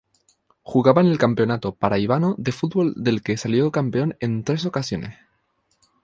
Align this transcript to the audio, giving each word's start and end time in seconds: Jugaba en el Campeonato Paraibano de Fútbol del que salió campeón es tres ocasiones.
Jugaba 0.63 1.01
en 1.03 1.09
el 1.09 1.19
Campeonato 1.19 1.75
Paraibano 1.75 2.33
de 2.39 2.51
Fútbol 2.51 2.95
del 2.97 3.21
que 3.21 3.37
salió 3.37 3.71
campeón 3.71 4.17
es 4.19 4.29
tres 4.43 4.65
ocasiones. 4.65 5.15